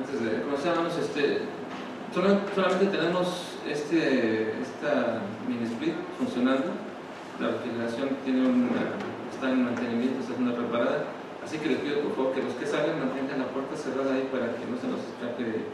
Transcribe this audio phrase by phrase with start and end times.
[0.00, 1.44] antes de comenzar, este,
[2.14, 6.72] solamente tenemos este, esta mini split funcionando.
[7.38, 8.96] La refrigeración tiene una,
[9.32, 11.04] está en mantenimiento, está siendo preparada.
[11.44, 14.28] Así que les pido por favor que los que salen mantengan la puerta cerrada ahí
[14.32, 15.68] para que no se nos escape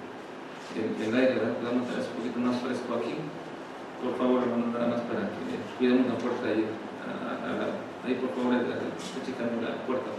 [0.74, 1.58] el, aire, ¿verdad?
[1.62, 3.14] Podamos tener un poquito más fresco aquí.
[4.02, 5.42] Por favor, hermano, nada más para que
[5.78, 6.66] cuidemos la puerta ahí.
[8.06, 10.10] ahí, por favor, estoy checando la puerta.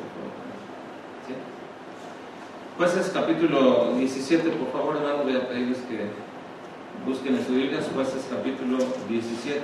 [2.77, 6.12] Jueces capítulo 17, por favor, hermano, voy a pedirles que
[7.09, 8.77] busquen en su Biblia, Jueces capítulo
[9.09, 9.62] 17.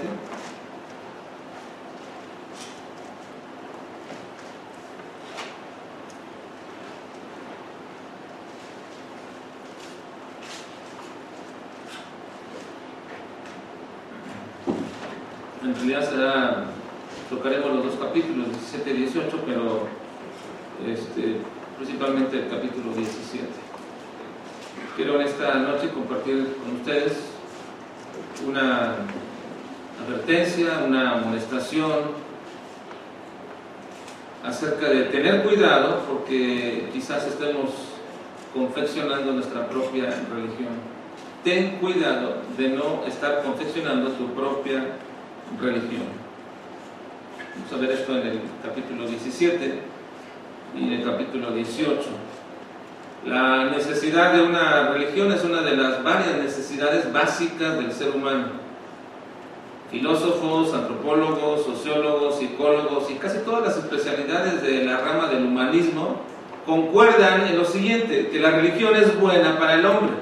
[15.61, 16.65] En realidad será,
[17.29, 19.87] tocaremos los dos capítulos, 17 y 18, pero
[20.83, 23.45] este, principalmente el capítulo 17.
[24.95, 27.13] Quiero en esta noche compartir con ustedes
[28.47, 28.95] una
[30.05, 32.23] advertencia, una amonestación
[34.43, 37.71] acerca de tener cuidado porque quizás estemos
[38.53, 40.93] confeccionando nuestra propia religión.
[41.43, 44.85] Ten cuidado de no estar confeccionando tu propia
[45.59, 46.23] religión.
[47.55, 49.92] Vamos a ver esto en el capítulo 17
[50.75, 51.99] y en el capítulo 18.
[53.25, 58.47] La necesidad de una religión es una de las varias necesidades básicas del ser humano.
[59.91, 66.21] Filósofos, antropólogos, sociólogos, psicólogos y casi todas las especialidades de la rama del humanismo
[66.65, 70.13] concuerdan en lo siguiente, que la religión es buena para el hombre.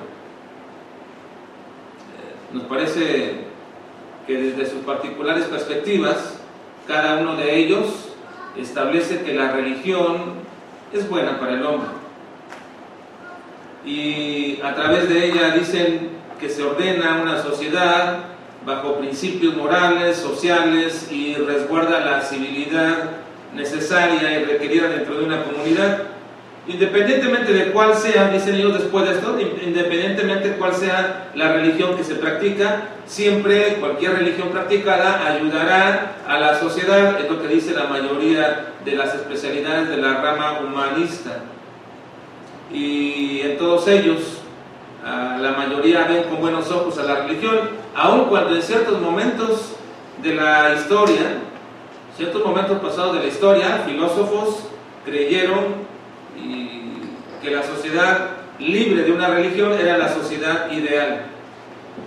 [2.17, 3.45] Eh, nos parece
[4.27, 6.39] que desde sus particulares perspectivas,
[6.87, 8.11] cada uno de ellos
[8.57, 10.40] establece que la religión
[10.93, 11.89] es buena para el hombre.
[13.85, 16.09] Y a través de ella dicen
[16.39, 18.25] que se ordena una sociedad
[18.65, 23.11] bajo principios morales, sociales y resguarda la civilidad
[23.55, 26.03] necesaria y requerida dentro de una comunidad.
[26.67, 31.97] Independientemente de cuál sea, dicen ellos después de esto, independientemente de cuál sea la religión
[31.97, 37.73] que se practica, siempre cualquier religión practicada ayudará a la sociedad, es lo que dice
[37.73, 41.39] la mayoría de las especialidades de la rama humanista.
[42.71, 44.19] Y en todos ellos,
[45.03, 47.57] la mayoría ven con buenos ojos a la religión,
[47.95, 49.73] aun cuando en ciertos momentos
[50.21, 51.39] de la historia,
[52.15, 54.67] ciertos momentos pasados de la historia, filósofos
[55.03, 55.89] creyeron
[57.41, 61.23] que la sociedad libre de una religión era la sociedad ideal.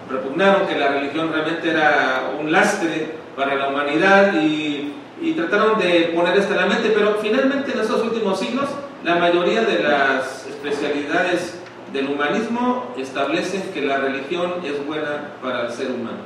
[0.09, 4.93] Repugnaron que la religión realmente era un lastre para la humanidad y,
[5.37, 8.69] trataron de poner esto en la mente, pero finalmente en esos últimos siglos
[9.03, 11.59] la mayoría de las especialidades
[11.93, 16.19] del humanismo establecen que la religión es buena para el ser humano.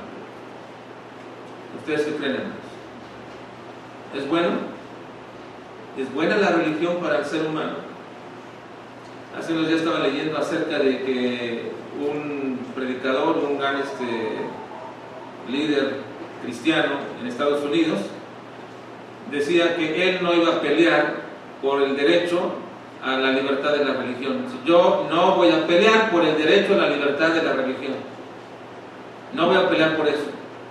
[1.79, 2.43] ¿Ustedes qué creen?
[4.15, 4.49] ¿Es bueno?
[5.97, 7.88] ¿Es buena la religión para el ser humano?
[9.39, 14.37] Hace unos días estaba leyendo acerca de que un predicador, un gran este,
[15.49, 15.99] líder
[16.43, 18.01] cristiano en Estados Unidos,
[19.31, 21.15] decía que él no iba a pelear
[21.63, 22.53] por el derecho
[23.01, 24.45] a la libertad de la religión.
[24.67, 27.95] Yo no voy a pelear por el derecho a la libertad de la religión.
[29.35, 30.27] No voy a pelear por eso.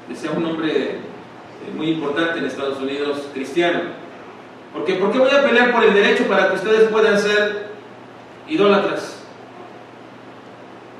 [0.09, 0.99] Decía un hombre eh,
[1.73, 3.79] muy importante en Estados Unidos, cristiano.
[4.73, 7.66] Porque, ¿Por qué voy a pelear por el derecho para que ustedes puedan ser
[8.47, 9.23] idólatras.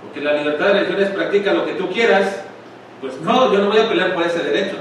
[0.01, 2.43] Porque la libertad de religiones practica lo que tú quieras,
[3.01, 4.77] pues no, yo no voy a pelear por ese derecho.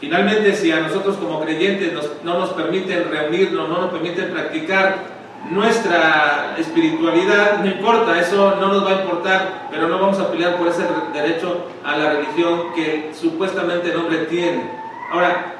[0.00, 1.92] Finalmente, si a nosotros como creyentes
[2.22, 5.16] no nos permiten reunirnos, no nos permiten practicar
[5.50, 10.56] nuestra espiritualidad, no importa, eso no nos va a importar, pero no vamos a pelear
[10.56, 10.84] por ese
[11.14, 14.70] derecho a la religión que supuestamente el hombre tiene.
[15.10, 15.55] Ahora,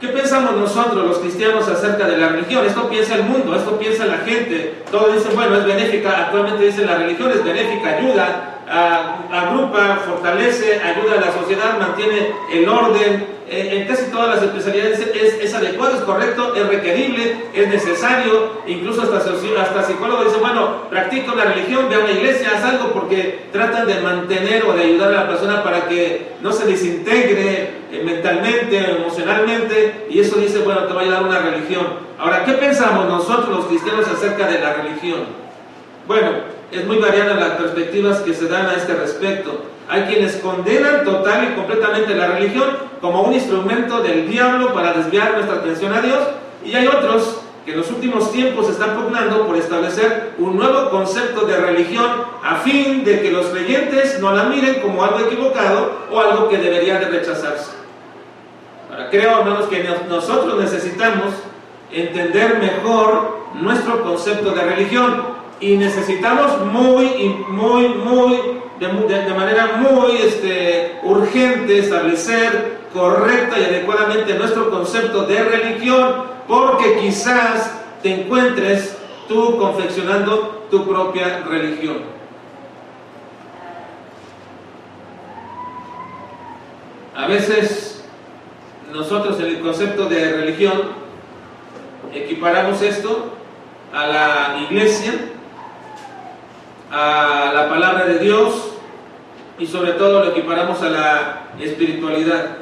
[0.00, 2.64] ¿Qué pensamos nosotros los cristianos acerca de la religión?
[2.64, 4.82] Esto piensa el mundo, esto piensa la gente.
[4.90, 8.60] Todos dicen, bueno, es benéfica, actualmente dicen la religión es benéfica, ayuda,
[9.30, 13.39] agrupa, fortalece, ayuda a la sociedad, mantiene el orden.
[13.52, 15.00] En casi todas las especialidades
[15.42, 18.62] es, adecuado, es correcto, es requerible, es necesario.
[18.68, 22.92] Incluso hasta, hasta psicólogos dicen, bueno, practica una religión, ve a una iglesia, haz algo
[22.92, 27.70] porque tratan de mantener o de ayudar a la persona para que no se desintegre
[27.90, 30.06] eh, mentalmente, emocionalmente.
[30.08, 31.86] Y eso dice, bueno, te va a ayudar una religión.
[32.20, 35.24] Ahora, ¿qué pensamos nosotros los cristianos acerca de la religión?
[36.06, 36.28] Bueno,
[36.70, 39.64] es muy variada las perspectivas que se dan a este respecto.
[39.90, 42.68] Hay quienes condenan total y completamente la religión
[43.00, 46.20] como un instrumento del diablo para desviar nuestra atención a Dios
[46.64, 51.44] y hay otros que en los últimos tiempos están pugnando por establecer un nuevo concepto
[51.44, 52.06] de religión
[52.42, 56.58] a fin de que los creyentes no la miren como algo equivocado o algo que
[56.58, 57.72] debería de rechazarse.
[59.10, 61.34] Creo, hermanos, que nosotros necesitamos
[61.90, 65.22] entender mejor nuestro concepto de religión
[65.58, 68.40] y necesitamos muy, muy, muy,
[68.80, 77.78] de, manera muy este, urgente establecer correcta y adecuadamente nuestro concepto de religión, porque quizás
[78.02, 78.96] te encuentres
[79.28, 81.98] tú confeccionando tu propia religión.
[87.14, 88.02] A veces
[88.90, 90.82] nosotros en el concepto de religión
[92.14, 93.34] equiparamos esto
[93.92, 95.12] a la iglesia,
[96.90, 98.72] a la palabra de Dios
[99.58, 102.56] y sobre todo lo equiparamos a la espiritualidad.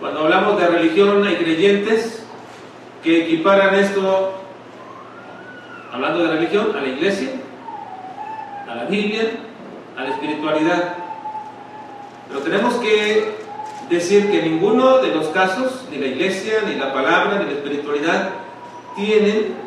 [0.00, 2.24] Cuando hablamos de religión hay creyentes
[3.02, 4.32] que equiparan esto,
[5.92, 7.30] hablando de religión, a la iglesia,
[8.68, 9.30] a la Biblia,
[9.96, 10.94] a la espiritualidad.
[12.28, 13.34] Pero tenemos que
[13.90, 18.30] decir que ninguno de los casos, ni la iglesia, ni la palabra, ni la espiritualidad,
[18.96, 19.61] tienen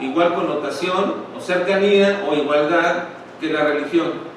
[0.00, 3.04] igual connotación o cercanía o igualdad
[3.40, 4.36] que la religión.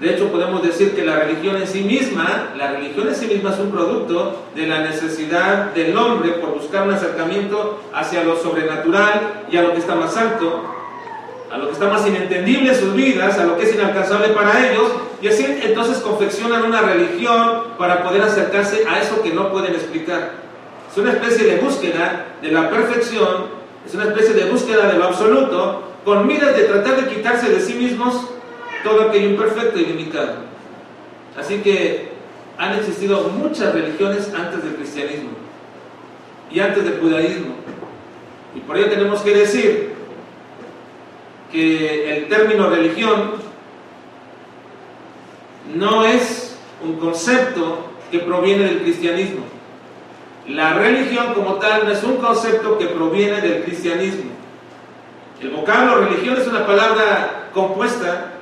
[0.00, 3.50] De hecho, podemos decir que la religión en sí misma, la religión en sí misma
[3.50, 9.44] es un producto de la necesidad del hombre por buscar un acercamiento hacia lo sobrenatural
[9.50, 10.64] y a lo que está más alto,
[11.52, 14.70] a lo que está más inentendible en sus vidas, a lo que es inalcanzable para
[14.70, 14.90] ellos,
[15.20, 20.30] y así entonces confeccionan una religión para poder acercarse a eso que no pueden explicar.
[20.90, 25.04] Es una especie de búsqueda de la perfección es una especie de búsqueda de lo
[25.04, 28.26] absoluto con miras de tratar de quitarse de sí mismos
[28.84, 30.36] todo aquello imperfecto y limitado.
[31.38, 32.10] Así que
[32.58, 35.30] han existido muchas religiones antes del cristianismo
[36.50, 37.54] y antes del judaísmo.
[38.54, 39.92] Y por ello tenemos que decir
[41.52, 43.32] que el término religión
[45.74, 49.44] no es un concepto que proviene del cristianismo.
[50.54, 54.32] La religión como tal no es un concepto que proviene del cristianismo.
[55.40, 58.32] El vocablo religión es una palabra compuesta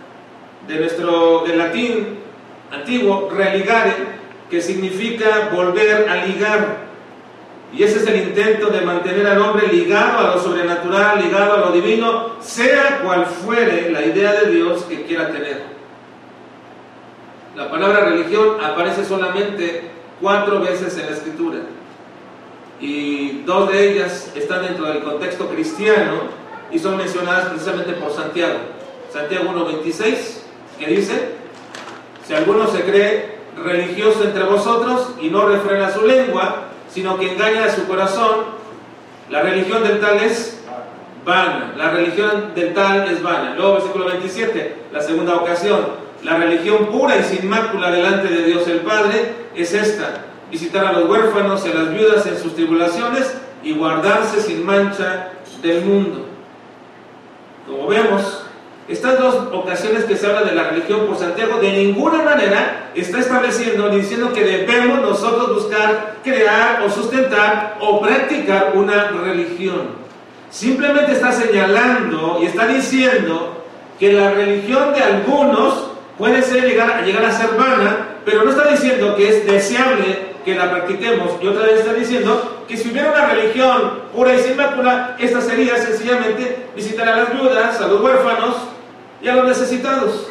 [0.66, 2.18] de nuestro del latín
[2.72, 3.92] antiguo religare,
[4.48, 6.88] que significa volver a ligar.
[7.74, 11.58] Y ese es el intento de mantener al hombre ligado a lo sobrenatural, ligado a
[11.58, 15.62] lo divino, sea cual fuere la idea de Dios que quiera tener.
[17.54, 19.90] La palabra religión aparece solamente
[20.22, 21.58] cuatro veces en la escritura
[22.80, 26.38] y dos de ellas están dentro del contexto cristiano
[26.70, 28.58] y son mencionadas precisamente por Santiago.
[29.12, 30.14] Santiago 1.26,
[30.78, 31.34] que dice,
[32.26, 37.64] si alguno se cree religioso entre vosotros y no refrena su lengua, sino que engaña
[37.64, 38.58] a su corazón,
[39.30, 40.60] la religión del tal es
[41.24, 43.54] vana, la religión del tal es vana.
[43.56, 45.80] Luego versículo 27, la segunda ocasión,
[46.22, 50.92] la religión pura y sin mácula delante de Dios el Padre es esta, visitar a
[50.92, 55.30] los huérfanos y a las viudas en sus tribulaciones y guardarse sin mancha
[55.62, 56.26] del mundo.
[57.66, 58.44] Como vemos,
[58.88, 63.18] estas dos ocasiones que se habla de la religión por Santiago, de ninguna manera está
[63.18, 69.98] estableciendo ni diciendo que debemos nosotros buscar crear o sustentar o practicar una religión.
[70.50, 73.62] Simplemente está señalando y está diciendo
[73.98, 78.70] que la religión de algunos puede ser llegar, llegar a ser vana, pero no está
[78.70, 81.32] diciendo que es deseable que la practiquemos.
[81.42, 85.42] Y otra vez está diciendo que si hubiera una religión pura y sin mácula, esta
[85.42, 88.56] sería sencillamente visitar a las viudas, a los huérfanos
[89.20, 90.30] y a los necesitados.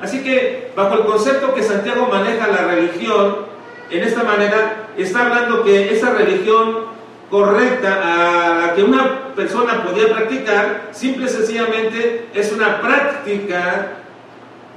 [0.00, 3.46] Así que, bajo el concepto que Santiago maneja la religión,
[3.90, 6.94] en esta manera, está hablando que esa religión
[7.28, 13.94] correcta a que una persona podía practicar, simple y sencillamente es una práctica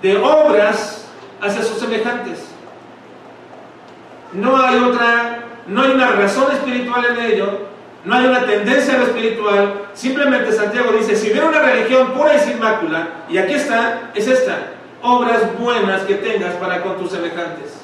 [0.01, 1.05] de obras
[1.41, 2.56] hacia sus semejantes.
[4.33, 7.59] No hay otra, no hay una razón espiritual en ello,
[8.05, 9.87] no hay una tendencia a lo espiritual.
[9.93, 14.27] Simplemente Santiago dice, si hubiera una religión pura y sin mácula, y aquí está, es
[14.27, 17.81] esta, obras buenas que tengas para con tus semejantes.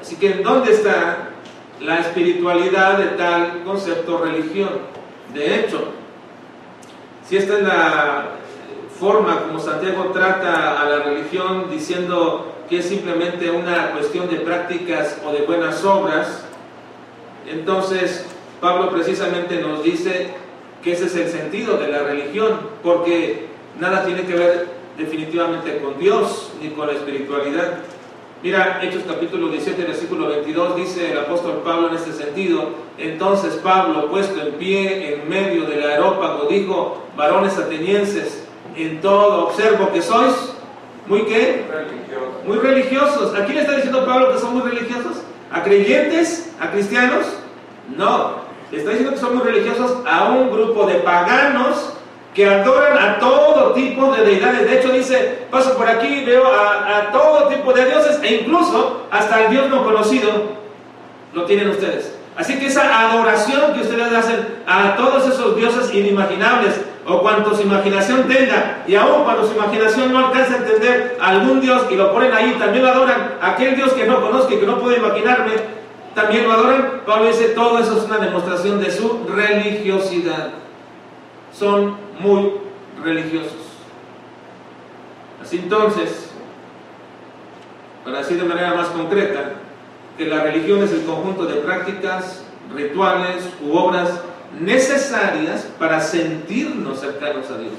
[0.00, 1.30] Así que, ¿dónde está
[1.80, 4.70] la espiritualidad de tal concepto religión?
[5.34, 5.92] De hecho,
[7.28, 8.24] si esta es la
[8.98, 15.18] forma como Santiago trata a la religión diciendo que es simplemente una cuestión de prácticas
[15.26, 16.44] o de buenas obras,
[17.50, 18.26] entonces
[18.60, 20.28] Pablo precisamente nos dice
[20.82, 23.46] que ese es el sentido de la religión, porque
[23.80, 27.78] nada tiene que ver definitivamente con Dios ni con la espiritualidad.
[28.42, 34.08] Mira, Hechos capítulo 17, versículo 22, dice el apóstol Pablo en este sentido, entonces Pablo,
[34.08, 38.44] puesto en pie en medio del aerópago, dijo, varones atenienses,
[38.76, 40.34] en todo observo que sois,
[41.08, 41.64] ¿muy qué?
[42.48, 43.34] Muy religiosos.
[43.34, 45.18] ¿A quién le está diciendo Pablo que son muy religiosos?
[45.52, 46.50] ¿A creyentes?
[46.58, 47.26] ¿A cristianos?
[47.94, 48.48] No.
[48.72, 51.92] Le está diciendo que son muy religiosos a un grupo de paganos
[52.34, 54.62] que adoran a todo tipo de deidades.
[54.62, 59.06] De hecho, dice, paso por aquí, veo a, a todo tipo de dioses e incluso
[59.10, 60.30] hasta el Dios no conocido
[61.34, 62.14] lo tienen ustedes.
[62.34, 67.62] Así que esa adoración que ustedes hacen a todos esos dioses inimaginables o cuanto su
[67.62, 72.12] imaginación tenga, y aún cuando su imaginación no alcanza a entender algún Dios y lo
[72.12, 75.52] ponen ahí, también lo adoran, aquel Dios que no conozco y que no puedo imaginarme,
[76.14, 77.00] también lo adoran.
[77.06, 80.50] Pablo dice, todo eso es una demostración de su religiosidad.
[81.52, 82.52] Son muy
[83.02, 83.56] religiosos.
[85.40, 86.30] Así entonces,
[88.04, 89.52] para decir de manera más concreta,
[90.18, 94.20] que la religión es el conjunto de prácticas, rituales u obras
[94.60, 97.74] necesarias para sentirnos cercanos a Dios.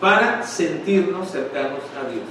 [0.00, 2.24] Para sentirnos cercanos a Dios.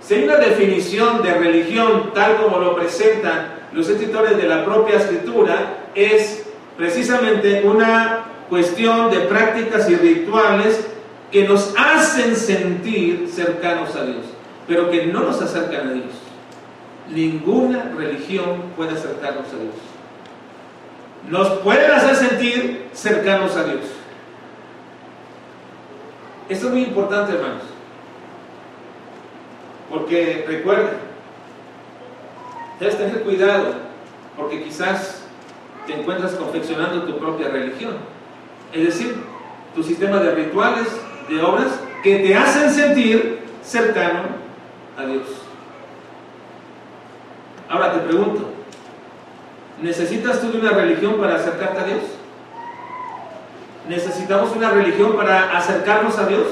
[0.00, 4.96] Si hay una definición de religión tal como lo presentan los escritores de la propia
[4.98, 6.44] escritura, es
[6.76, 10.86] precisamente una cuestión de prácticas y rituales
[11.32, 14.24] que nos hacen sentir cercanos a Dios,
[14.68, 16.12] pero que no nos acercan a Dios.
[17.10, 19.93] Ninguna religión puede acercarnos a Dios.
[21.28, 23.80] Nos pueden hacer sentir cercanos a Dios.
[26.48, 27.62] Esto es muy importante, hermanos.
[29.88, 30.98] Porque recuerden,
[32.78, 33.74] debes tener cuidado,
[34.36, 35.22] porque quizás
[35.86, 37.94] te encuentras confeccionando tu propia religión.
[38.72, 39.14] Es decir,
[39.74, 40.88] tu sistema de rituales,
[41.28, 44.24] de obras, que te hacen sentir cercano
[44.98, 45.24] a Dios.
[47.68, 48.53] Ahora te pregunto,
[49.84, 52.00] ¿necesitas tú de una religión para acercarte a Dios?
[53.86, 56.46] ¿Necesitamos una religión para acercarnos a Dios?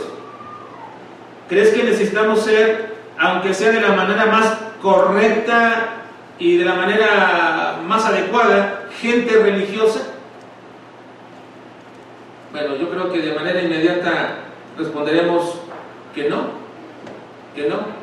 [1.49, 6.05] ¿Crees que necesitamos ser, aunque sea de la manera más correcta
[6.39, 10.01] y de la manera más adecuada, gente religiosa?
[12.53, 14.41] Bueno, yo creo que de manera inmediata
[14.77, 15.55] responderemos
[16.15, 16.51] que no,
[17.55, 18.02] que no.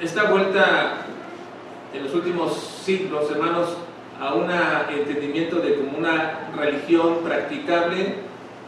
[0.00, 0.98] Esta vuelta
[1.92, 3.70] en los últimos siglos, hermanos,
[4.20, 4.48] a un
[4.96, 8.14] entendimiento de como una religión practicable,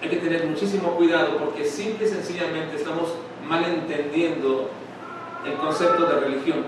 [0.03, 3.15] hay que tener muchísimo cuidado porque simple y sencillamente estamos
[3.49, 4.71] mal entendiendo
[5.47, 6.65] el concepto de religión.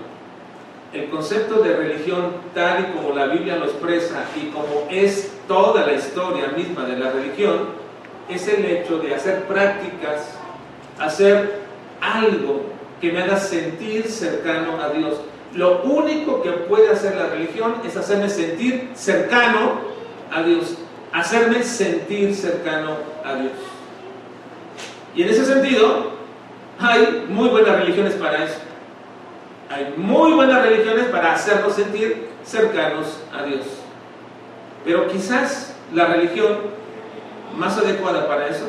[0.92, 5.85] El concepto de religión tal y como la Biblia lo expresa y como es toda
[5.87, 7.71] la historia misma de la religión,
[8.28, 10.38] es el hecho de hacer prácticas,
[11.00, 11.62] hacer
[12.00, 12.72] algo
[13.02, 15.16] que me haga sentir cercano a Dios.
[15.54, 19.80] Lo único que puede hacer la religión es hacerme sentir cercano
[20.32, 20.76] a Dios,
[21.12, 22.92] hacerme sentir cercano
[23.25, 23.52] a Dios.
[25.16, 26.12] Y en ese sentido,
[26.78, 28.59] hay muy buenas religiones para eso.
[29.68, 33.66] Hay muy buenas religiones para hacernos sentir cercanos a Dios.
[34.85, 36.56] Pero quizás la religión
[37.56, 38.66] más adecuada para eso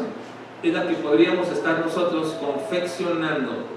[0.63, 3.72] es la que podríamos estar nosotros confeccionando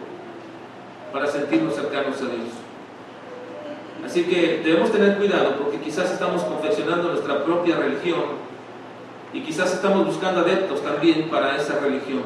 [1.12, 2.48] para sentirnos cercanos a Dios.
[4.04, 8.46] Así que debemos tener cuidado porque quizás estamos confeccionando nuestra propia religión
[9.32, 12.22] y quizás estamos buscando adeptos también para esa religión.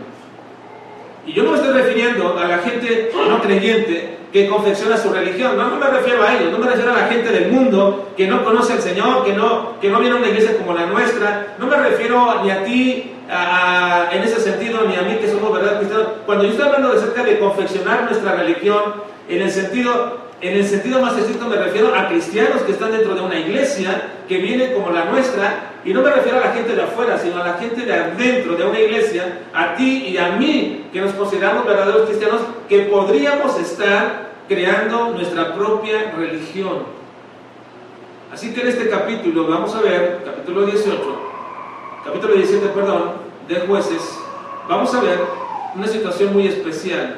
[1.26, 5.56] Y yo no me estoy refiriendo a la gente no creyente que confecciona su religión,
[5.58, 8.44] no, me refiero a ellos, no me refiero a la gente del mundo que no
[8.44, 11.66] conoce al Señor, que no, que no viene a una iglesia como la nuestra, no
[11.66, 15.52] me refiero ni a ti a- a- en ese sentido, ni a mí que somos
[15.52, 16.08] verdad cristianos.
[16.26, 18.80] Cuando yo estoy hablando acerca de confeccionar nuestra religión,
[19.28, 23.14] en el sentido, en el sentido más estricto me refiero a cristianos que están dentro
[23.14, 26.74] de una iglesia, que viene como la nuestra, y no me refiero a la gente
[26.74, 30.32] de afuera, sino a la gente de adentro de una iglesia, a ti y a
[30.32, 36.84] mí, que nos consideramos verdaderos cristianos, que podríamos estar creando nuestra propia religión.
[38.32, 41.00] Así que en este capítulo, vamos a ver, capítulo 18,
[42.04, 43.12] capítulo 17, perdón,
[43.46, 44.18] de jueces,
[44.68, 45.18] vamos a ver
[45.74, 47.16] una situación muy especial.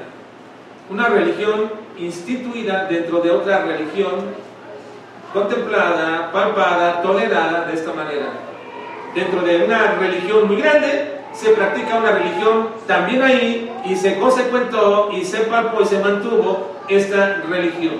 [0.90, 4.12] Una religión instituida dentro de otra religión,
[5.32, 8.32] contemplada, palpada, tolerada de esta manera.
[9.14, 15.10] Dentro de una religión muy grande, se practica una religión también ahí y se consecuentó
[15.12, 17.94] y se palpó y se mantuvo esta religión.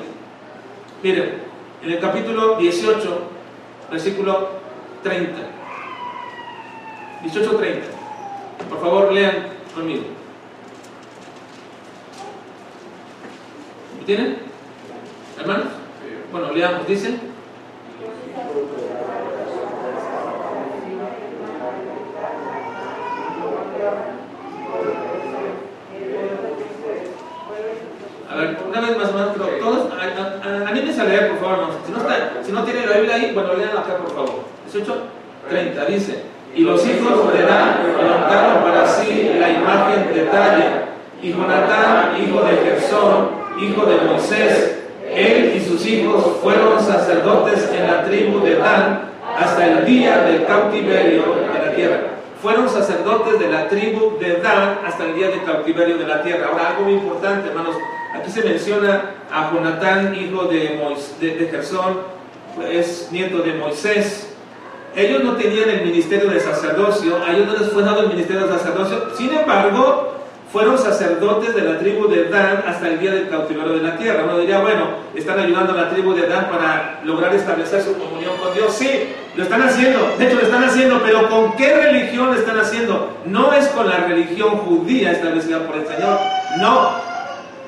[1.03, 1.43] Miren,
[1.83, 3.21] en el capítulo 18,
[3.91, 4.49] versículo
[5.03, 5.33] 30.
[7.25, 8.69] 18.30.
[8.69, 10.22] Por favor, lean conmigo.
[13.99, 14.39] ¿Lo tienen?
[15.39, 15.67] ¿Hermanos?
[16.31, 17.15] Bueno, leamos, dice.
[28.31, 29.89] A ver, una vez más o pero todos,
[30.67, 33.55] anímense a leer, por favor, Si no, está, si no tiene la Biblia ahí, bueno,
[33.55, 34.45] lean acá, por favor.
[34.73, 34.95] 18,
[35.51, 36.23] 30, dice.
[36.55, 40.83] Y los hijos de Dan levantaron para sí la imagen de Talla,
[41.23, 43.31] y Jonatán, hijo de Gersón,
[43.61, 44.79] hijo de Moisés,
[45.15, 50.45] él y sus hijos fueron sacerdotes en la tribu de Dan hasta el día del
[50.47, 51.23] cautiverio
[51.53, 52.01] de la tierra.
[52.41, 56.49] Fueron sacerdotes de la tribu de Dan hasta el día del cautiverio de la tierra.
[56.51, 57.77] Ahora, algo muy importante, hermanos.
[58.15, 60.79] Aquí se menciona a Jonatán, hijo de,
[61.21, 61.99] de, Gersón,
[62.71, 64.29] es nieto de Moisés.
[64.97, 68.47] Ellos no tenían el ministerio de sacerdocio, a ellos no les fue dado el ministerio
[68.47, 69.17] de sacerdocio.
[69.17, 70.13] Sin embargo,
[70.53, 74.25] fueron sacerdotes de la tribu de Dan hasta el día del cautiverio de la tierra.
[74.25, 78.37] Uno diría, bueno, están ayudando a la tribu de Dan para lograr establecer su comunión
[78.37, 78.75] con Dios.
[78.75, 78.91] Sí,
[79.35, 83.17] lo están haciendo, de hecho lo están haciendo, pero ¿con qué religión lo están haciendo?
[83.25, 86.19] No es con la religión judía establecida por el Señor,
[86.59, 87.12] no.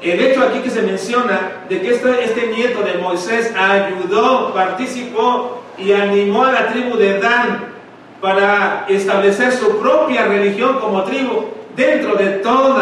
[0.03, 5.93] El hecho aquí que se menciona de que este, nieto de Moisés ayudó, participó y
[5.93, 7.73] animó a la tribu de Dan
[8.21, 11.47] para establecer su propia religión como tribu,
[11.77, 12.79] dentro de todo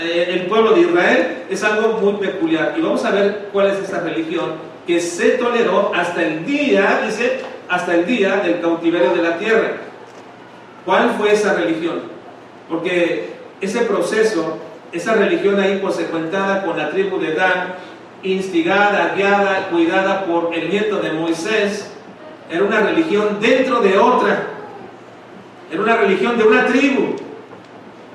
[0.00, 2.74] eh, el pueblo de Israel es algo muy peculiar.
[2.76, 4.52] Y vamos a ver cuál es esa religión
[4.86, 9.72] que se toleró hasta el día, dice, hasta el día del cautiverio de la tierra.
[10.84, 12.02] ¿Cuál fue esa religión?
[12.68, 14.58] Porque ese proceso,
[14.92, 17.74] esa religión ahí consecuentada con la tribu de Dan,
[18.22, 21.90] instigada, guiada, cuidada por el nieto de Moisés,
[22.50, 24.46] era una religión dentro de otra.
[25.70, 27.16] Era una religión de una tribu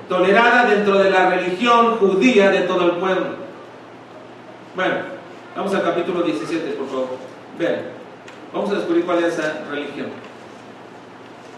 [0.08, 3.26] tolerada dentro de la religión judía de todo el pueblo.
[4.76, 4.94] Bueno,
[5.56, 7.08] vamos al capítulo 17, por favor.
[7.58, 7.80] Vean,
[8.52, 10.06] vamos a descubrir cuál es esa religión.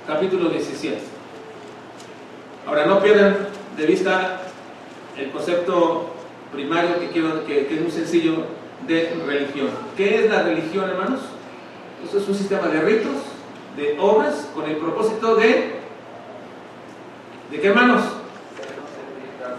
[0.07, 0.99] Capítulo 17.
[2.67, 3.37] Ahora, no pierdan
[3.77, 4.41] de vista
[5.17, 6.11] el concepto
[6.53, 8.45] primario que, quiero, que, es muy sencillo
[8.87, 9.69] de religión.
[9.97, 11.21] ¿Qué es la religión, hermanos?
[12.07, 13.17] Eso es un sistema de ritos,
[13.77, 15.81] de obras, con el propósito de...
[17.51, 18.03] ¿De qué, hermanos?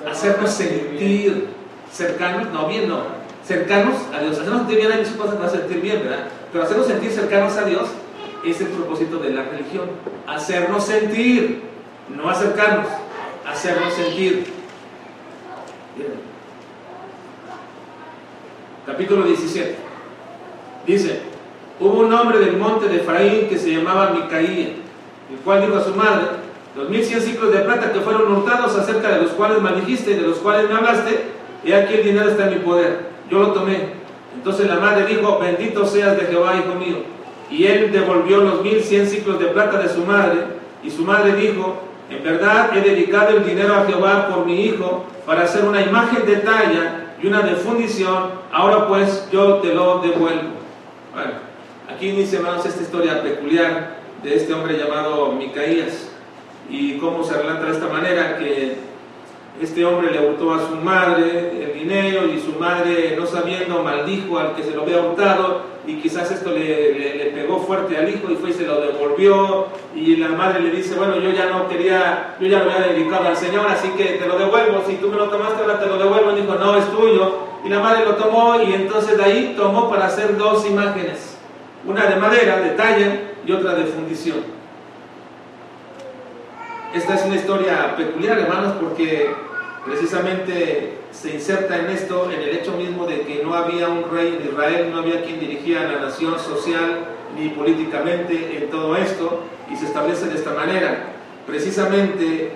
[0.09, 1.47] hacernos sentir
[1.91, 3.03] cercanos, no bien, no,
[3.45, 4.37] cercanos a Dios.
[4.37, 6.27] Hacernos sentir bien, hay muchas cosas sentir bien, ¿verdad?
[6.51, 7.89] Pero hacernos sentir cercanos a Dios
[8.45, 9.89] es el propósito de la religión.
[10.27, 11.63] Hacernos sentir,
[12.09, 12.87] no acercarnos,
[13.47, 14.60] hacernos sentir.
[18.85, 19.75] Capítulo 17.
[20.87, 21.19] Dice,
[21.79, 24.69] hubo un hombre del monte de Efraín que se llamaba Micaía,
[25.29, 26.27] el cual dijo a su madre,
[26.75, 30.15] los mil cien ciclos de plata que fueron hurtados acerca de los cuales maldijiste y
[30.15, 31.19] de los cuales me hablaste,
[31.63, 33.11] y aquí el dinero está en mi poder.
[33.29, 34.01] Yo lo tomé.
[34.35, 36.97] Entonces la madre dijo, bendito seas de Jehová, hijo mío.
[37.49, 40.39] Y él devolvió los mil cien ciclos de plata de su madre,
[40.83, 45.05] y su madre dijo, en verdad he dedicado el dinero a Jehová por mi hijo,
[45.25, 49.99] para hacer una imagen de talla y una de fundición, ahora pues yo te lo
[49.99, 50.51] devuelvo.
[51.13, 51.31] Bueno,
[51.89, 56.09] aquí inicia, hermanos, esta historia peculiar de este hombre llamado Micaías
[56.69, 58.77] y cómo se relata de esta manera que
[59.59, 64.39] este hombre le hurtó a su madre el dinero y su madre no sabiendo maldijo
[64.39, 68.31] al que se lo había hurtado y quizás esto le, le, pegó fuerte al hijo
[68.31, 71.67] y fue y se lo devolvió y la madre le dice bueno yo ya no
[71.67, 75.09] quería yo ya lo había dedicado al Señor así que te lo devuelvo si tú
[75.09, 77.33] me lo tomaste ahora te lo devuelvo y dijo no es tuyo
[77.65, 81.37] y la madre lo tomó y entonces de ahí tomó para hacer dos imágenes
[81.85, 84.60] una de madera de talla y otra de fundición
[86.93, 89.29] esta es una historia peculiar, hermanos, porque
[89.85, 94.37] precisamente se inserta en esto, en el hecho mismo de que no había un rey
[94.39, 97.05] en Israel, no había quien dirigía la nación social
[97.37, 101.13] ni políticamente en todo esto, y se establece de esta manera.
[101.47, 102.51] Precisamente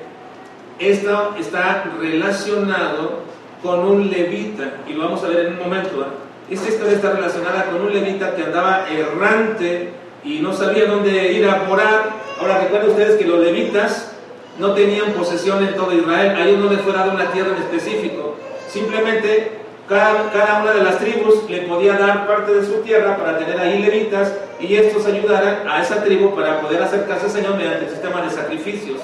[0.79, 3.23] esto está relacionado
[3.63, 6.01] con un levita, y lo vamos a ver en un momento.
[6.01, 6.53] ¿eh?
[6.53, 9.91] Esta historia está relacionada con un levita que andaba errante
[10.25, 12.11] y no sabía dónde ir a morar.
[12.39, 14.14] Ahora recuerden ustedes que los levitas
[14.59, 18.35] no tenían posesión en todo Israel, a no les fue dada una tierra en específico,
[18.69, 19.51] simplemente
[19.87, 23.59] cada, cada, una de las tribus le podía dar parte de su tierra para tener
[23.59, 27.91] ahí levitas y estos ayudaran a esa tribu para poder acercarse al Señor mediante el
[27.91, 28.99] sistema de sacrificios.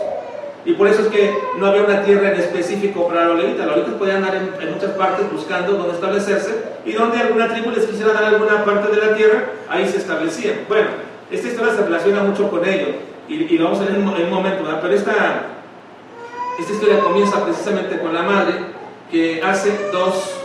[0.65, 3.65] Y por eso es que no había una tierra en específico para los levitas.
[3.65, 7.85] Los levitas podían andar en, muchas partes buscando dónde establecerse y donde alguna tribu les
[7.85, 10.61] quisiera dar alguna parte de la tierra, ahí se establecían.
[10.67, 10.87] Bueno,
[11.29, 14.63] esta historia se relaciona mucho con ello y, lo vamos a ver en, un momento,
[14.81, 15.47] pero esta,
[16.59, 18.53] esta historia comienza precisamente con la madre
[19.09, 20.41] que hace dos,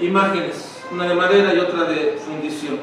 [0.00, 2.78] imágenes, una de madera y otra de fundición.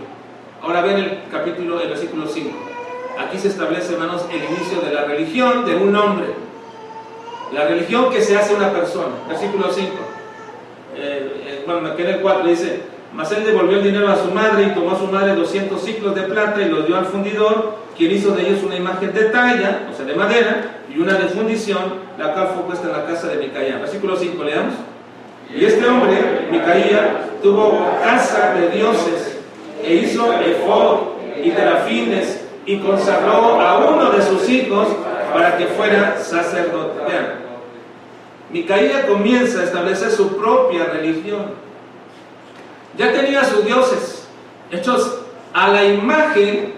[0.62, 2.50] Ahora ven el capítulo, el versículo 5.
[3.20, 6.28] Aquí se establece, hermanos, el inicio de la religión de un hombre.
[7.54, 9.14] La religión que se hace una persona.
[9.28, 9.88] Versículo 5.
[10.96, 12.82] Eh, eh, bueno, aquí en el 4 dice,
[13.14, 16.16] mas él devolvió el dinero a su madre y tomó a su madre 200 ciclos
[16.16, 19.88] de plata y los dio al fundidor, quien hizo de ellos una imagen de talla,
[19.92, 23.28] o sea, de madera, y una de fundición, la cual fue puesta en la casa
[23.28, 23.78] de Micaía.
[23.78, 24.76] Versículo 5, leamos.
[25.56, 29.38] Y este hombre, Micaía, tuvo casa de dioses
[29.84, 31.00] e hizo efod
[31.44, 34.88] y terafines y consagró a uno de sus hijos
[35.34, 37.02] para que fuera sacerdote.
[38.52, 41.46] Micaía comienza a establecer su propia religión.
[42.98, 44.28] Ya tenía sus dioses
[44.72, 45.20] hechos
[45.54, 46.74] a la imagen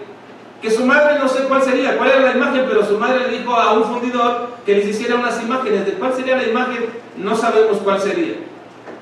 [0.62, 3.38] que su madre no sé cuál sería, cuál era la imagen, pero su madre le
[3.38, 5.84] dijo a un fundidor que les hiciera unas imágenes.
[5.84, 6.86] ¿De cuál sería la imagen?
[7.16, 8.34] No sabemos cuál sería.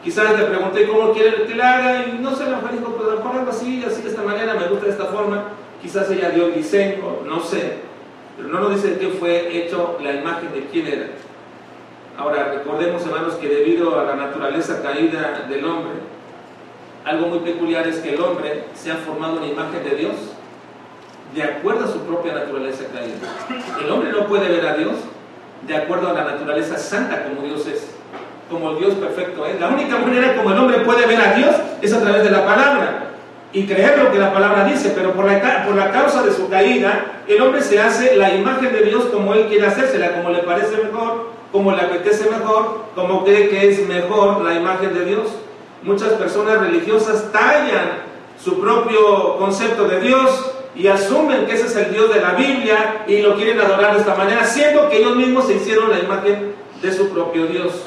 [0.03, 3.09] Quizás le pregunté cómo quiere que la haga y no sé, la mujer dijo, pues
[3.09, 5.45] lo algo así, así de esta manera, me gusta de esta forma.
[5.81, 7.79] Quizás ella dio el diseño, no sé.
[8.37, 11.07] Pero no nos dice qué fue hecho la imagen de quién era.
[12.19, 15.93] Ahora, recordemos, hermanos, que debido a la naturaleza caída del hombre,
[17.05, 20.15] algo muy peculiar es que el hombre se ha formado una imagen de Dios
[21.35, 23.17] de acuerdo a su propia naturaleza caída.
[23.83, 24.95] El hombre no puede ver a Dios
[25.67, 27.91] de acuerdo a la naturaleza santa como Dios es,
[28.51, 29.59] como el Dios perfecto es.
[29.59, 32.45] La única manera como el hombre puede ver a Dios es a través de la
[32.45, 33.05] palabra
[33.53, 36.49] y creer lo que la palabra dice, pero por la, por la causa de su
[36.49, 40.41] caída, el hombre se hace la imagen de Dios como él quiere hacérsela, como le
[40.41, 45.29] parece mejor, como le apetece mejor, como cree que es mejor la imagen de Dios.
[45.83, 48.03] Muchas personas religiosas tallan
[48.43, 53.05] su propio concepto de Dios y asumen que ese es el Dios de la Biblia
[53.07, 56.55] y lo quieren adorar de esta manera, siendo que ellos mismos se hicieron la imagen
[56.83, 57.83] de su propio Dios.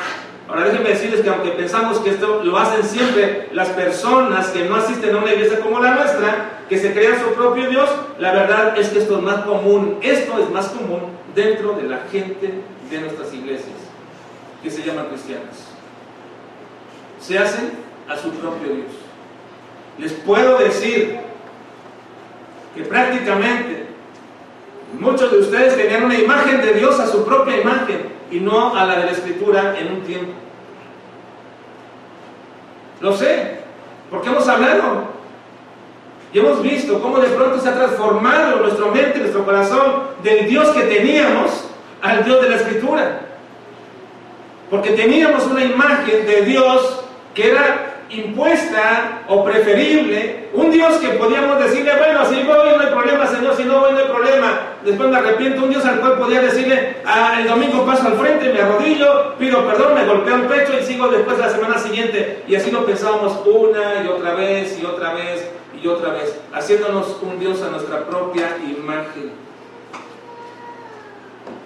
[0.47, 4.78] Ahora déjenme decirles que aunque pensamos que esto lo hacen siempre las personas que no
[4.78, 8.78] asisten a una iglesia como la nuestra, que se crean su propio Dios, la verdad
[8.78, 11.02] es que esto es más común, esto es más común
[11.36, 13.76] dentro de la gente de nuestras iglesias,
[14.63, 15.67] que se llaman cristianas.
[17.19, 17.71] Se hacen
[18.08, 18.91] a su propio Dios.
[19.97, 21.19] Les puedo decir
[22.78, 23.88] que prácticamente
[25.00, 28.86] muchos de ustedes tenían una imagen de Dios a su propia imagen y no a
[28.86, 30.34] la de la escritura en un tiempo.
[33.02, 33.62] Lo sé,
[34.12, 35.08] porque hemos hablado
[36.32, 40.70] y hemos visto cómo de pronto se ha transformado nuestra mente, nuestro corazón del Dios
[40.70, 41.66] que teníamos
[42.02, 43.22] al Dios de la escritura.
[44.70, 51.60] Porque teníamos una imagen de Dios que era impuesta o preferible, un Dios que podíamos
[51.60, 55.10] decirle, bueno, si voy no hay problema, Señor, si no voy no hay problema, después
[55.10, 58.62] me arrepiento, un Dios al cual podía decirle, ah, el domingo paso al frente, me
[58.62, 62.72] arrodillo, pido perdón, me golpeo el pecho y sigo después la semana siguiente, y así
[62.72, 65.50] lo pensábamos una y otra vez y otra vez
[65.82, 69.32] y otra vez, haciéndonos un Dios a nuestra propia imagen.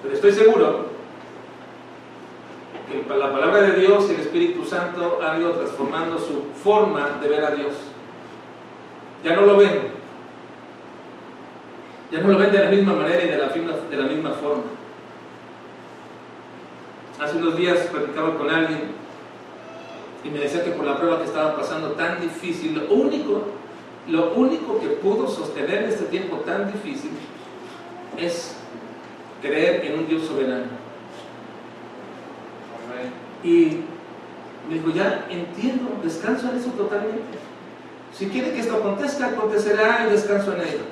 [0.01, 1.00] Pero estoy seguro
[3.17, 7.43] la palabra de Dios y el Espíritu Santo han ido transformando su forma de ver
[7.43, 7.73] a Dios.
[9.23, 9.91] Ya no lo ven.
[12.12, 14.63] Ya no lo ven de la misma manera y de la, de la misma forma.
[17.19, 18.91] Hace unos días platicaba con alguien
[20.23, 23.43] y me decía que por la prueba que estaba pasando tan difícil, lo único,
[24.08, 27.12] lo único que pudo sostener este tiempo tan difícil
[28.17, 28.56] es
[29.41, 30.81] creer en un Dios soberano.
[33.43, 33.82] Y
[34.69, 37.38] me dijo, ya entiendo, descanso en eso totalmente.
[38.13, 40.84] Si quiere que esto acontezca, acontecerá y descanso en ello.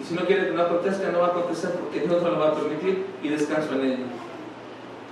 [0.00, 2.38] Y si no quiere que no acontezca, no va a acontecer porque Dios no lo
[2.38, 4.04] va a permitir y descanso en ello.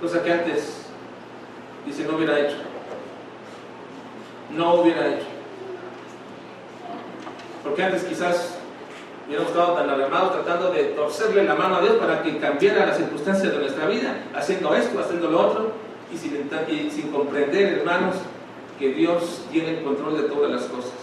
[0.01, 0.85] Cosa que antes,
[1.85, 2.57] dice, no hubiera hecho.
[4.55, 5.25] No hubiera hecho.
[7.63, 8.57] Porque antes quizás
[9.25, 12.97] hubiéramos estado tan alarmados tratando de torcerle la mano a Dios para que cambiara las
[12.97, 15.71] circunstancias de nuestra vida, haciendo esto, haciendo lo otro
[16.13, 18.15] y sin, comprender, hermanos,
[18.79, 20.93] que Dios tiene el control de todas las cosas.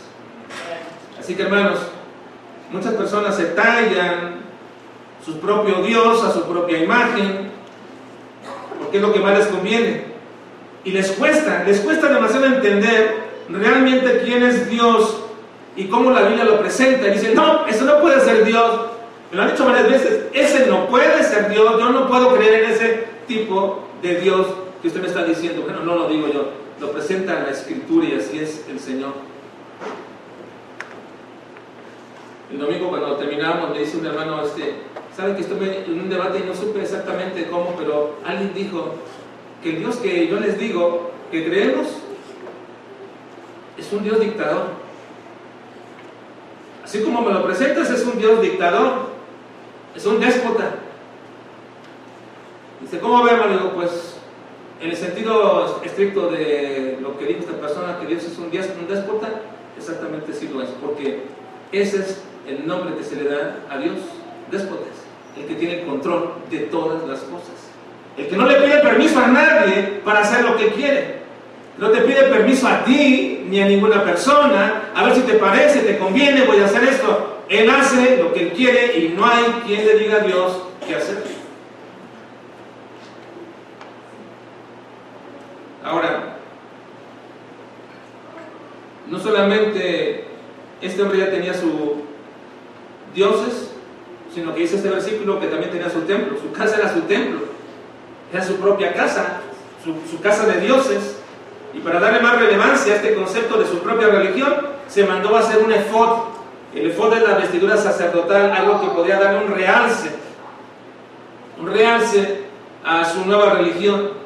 [1.18, 1.78] Así que, hermanos,
[2.70, 4.42] muchas personas se tallan
[5.24, 7.50] su propio Dios a su propia imagen,
[8.78, 10.12] porque es lo que más les conviene.
[10.84, 15.22] Y les cuesta, les cuesta demasiado entender realmente quién es Dios
[15.76, 17.06] y cómo la Biblia lo presenta.
[17.08, 18.80] Y dicen, no, eso no puede ser Dios.
[19.30, 22.64] Me lo han dicho varias veces, ese no puede ser Dios, yo no puedo creer
[22.64, 24.46] en ese tipo de Dios
[24.82, 26.48] que usted me está diciendo, bueno, no lo digo yo,
[26.80, 29.12] lo presenta en la escritura y así es el Señor.
[32.50, 34.74] El domingo cuando terminamos me dice un hermano, este,
[35.16, 38.96] ¿sabe que estuve en un debate y no supe exactamente cómo, pero alguien dijo
[39.62, 41.86] que el Dios que yo les digo que creemos
[43.78, 44.66] es un Dios dictador.
[46.84, 49.06] Así como me lo presentas, es un Dios dictador,
[49.94, 50.74] es un déspota.
[52.80, 53.46] Dice, ¿cómo vemos?
[53.46, 54.16] Le digo, pues
[54.82, 59.28] en el sentido estricto de lo que dijo esta persona, que Dios es un, déspota,
[59.78, 61.20] exactamente sí lo es, porque
[61.70, 63.96] ese es el nombre que se le da a Dios,
[64.50, 64.88] déspotas,
[65.38, 67.70] el que tiene el control de todas las cosas.
[68.18, 71.22] El que no le pide permiso a nadie para hacer lo que quiere.
[71.78, 74.90] No te pide permiso a ti ni a ninguna persona.
[74.94, 77.42] A ver si te parece, te conviene, voy a hacer esto.
[77.48, 80.96] Él hace lo que él quiere y no hay quien le diga a Dios qué
[80.96, 81.41] hacer.
[85.84, 86.36] Ahora,
[89.08, 90.24] no solamente
[90.80, 92.02] este hombre ya tenía su
[93.14, 93.70] dioses,
[94.34, 96.38] sino que dice este versículo que también tenía su templo.
[96.40, 97.40] Su casa era su templo,
[98.32, 99.40] era su propia casa,
[99.84, 101.18] su, su casa de dioses.
[101.74, 104.54] Y para darle más relevancia a este concepto de su propia religión,
[104.88, 106.24] se mandó a hacer un efod.
[106.74, 110.10] El efod es la vestidura sacerdotal, algo que podía darle un realce,
[111.60, 112.44] un realce
[112.84, 114.21] a su nueva religión.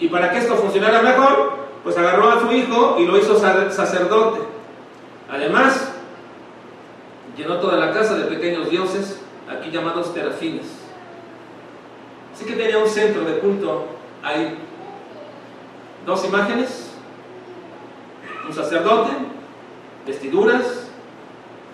[0.00, 4.40] Y para que esto funcionara mejor, pues agarró a su hijo y lo hizo sacerdote.
[5.30, 5.92] Además,
[7.36, 10.66] llenó toda la casa de pequeños dioses, aquí llamados terafines.
[12.32, 13.86] Así que tenía un centro de culto
[14.22, 14.56] ahí
[16.06, 16.92] dos imágenes,
[18.46, 19.10] un sacerdote,
[20.06, 20.90] vestiduras,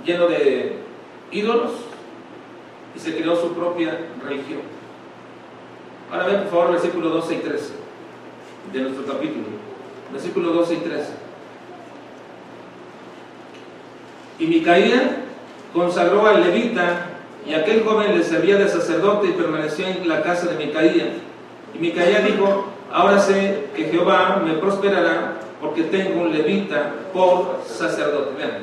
[0.04, 0.78] lleno de
[1.30, 1.72] ídolos,
[2.96, 4.62] y se creó su propia religión.
[6.10, 7.83] Ahora ven por favor versículo 12 y 13
[8.72, 9.46] de nuestro capítulo.
[10.12, 11.04] Versículo 12 y 13.
[14.38, 15.24] Y Micaía
[15.72, 17.06] consagró al levita
[17.46, 21.12] y aquel joven le servía de sacerdote y permaneció en la casa de Micaía.
[21.74, 28.36] Y Micaía dijo, Ahora sé que Jehová me prosperará porque tengo un levita por sacerdote.
[28.38, 28.58] Vean,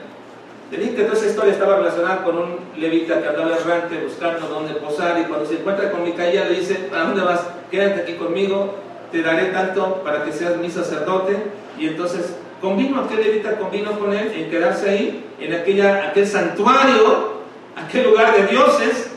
[0.70, 4.48] te dije que toda esa historia estaba relacionada con un levita que andaba errante buscando
[4.48, 7.46] dónde posar y cuando se encuentra con Micaía le dice, ¿a dónde vas?
[7.70, 8.74] Quédate aquí conmigo,
[9.12, 11.38] te daré tanto para que seas mi sacerdote.
[11.78, 17.42] Y entonces convino, aquel levita convino con él en quedarse ahí, en aquella, aquel santuario,
[17.76, 19.12] aquel lugar de dioses.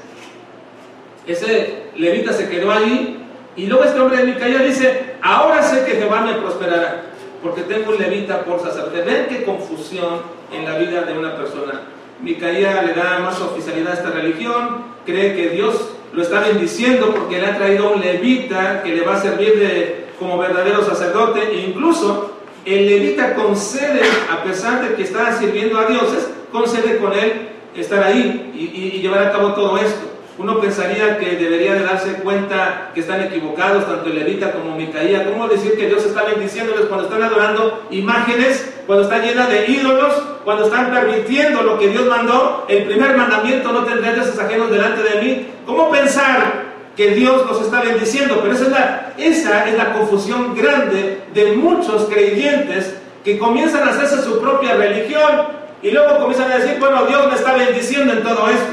[1.26, 3.24] Ese levita se quedó ahí
[3.56, 7.04] y luego este hombre de Micaía dice, ahora sé que Jehová me prosperará,
[7.42, 9.02] porque tengo un levita por sacerdote.
[9.02, 11.82] Ven qué confusión en la vida de una persona.
[12.20, 17.40] Micaía le da más oficialidad a esta religión, cree que Dios lo está bendiciendo porque
[17.40, 21.66] le ha traído un levita que le va a servir de, como verdadero sacerdote, e
[21.66, 24.00] incluso el levita concede,
[24.30, 29.24] a pesar de que está sirviendo a dioses, concede con él estar ahí y llevar
[29.24, 30.14] a cabo todo esto.
[30.36, 35.30] Uno pensaría que debería de darse cuenta que están equivocados, tanto el levita como Micaía.
[35.30, 40.14] ¿Cómo decir que Dios está bendiciéndoles cuando están adorando imágenes, cuando están llenas de ídolos,
[40.44, 42.66] cuando están permitiendo lo que Dios mandó?
[42.68, 45.46] El primer mandamiento, no tendré dioses ajenos delante de mí.
[45.66, 46.64] ¿Cómo pensar
[46.96, 48.38] que Dios los está bendiciendo?
[48.42, 53.92] Pero esa es la, esa es la confusión grande de muchos creyentes que comienzan a
[53.92, 58.22] hacerse su propia religión y luego comienzan a decir, bueno, Dios me está bendiciendo en
[58.22, 58.72] todo esto.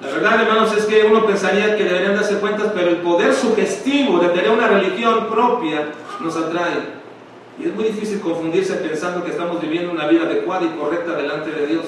[0.00, 4.18] La verdad, hermanos, es que uno pensaría que deberían darse cuenta, pero el poder sugestivo
[4.18, 5.88] de tener una religión propia
[6.20, 7.05] nos atrae.
[7.58, 11.50] Y es muy difícil confundirse pensando que estamos viviendo una vida adecuada y correcta delante
[11.50, 11.84] de Dios.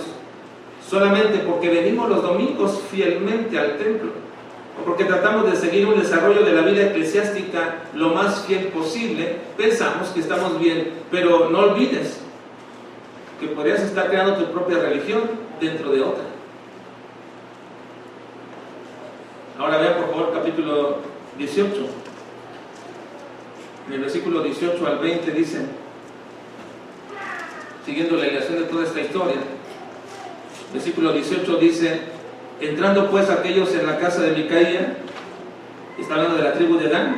[0.89, 4.11] Solamente porque venimos los domingos fielmente al templo.
[4.81, 9.37] O porque tratamos de seguir un desarrollo de la vida eclesiástica lo más fiel posible,
[9.57, 10.93] pensamos que estamos bien.
[11.11, 12.21] Pero no olvides
[13.39, 15.23] que podrías estar creando tu propia religión
[15.61, 16.25] dentro de otra.
[19.59, 20.99] Ahora vean por favor capítulo
[21.37, 22.08] 18.
[23.89, 25.63] En el versículo 18 al 20 dice,
[27.87, 29.37] siguiendo la ilación de toda esta historia,
[30.75, 32.01] versículo 18 dice,
[32.61, 34.99] entrando pues aquellos en la casa de Micaía,
[35.99, 37.17] está hablando de la tribu de Dan,